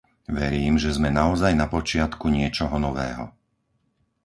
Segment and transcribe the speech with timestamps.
[0.39, 3.25] Verím, že sme naozaj na počiatku niečoho nového.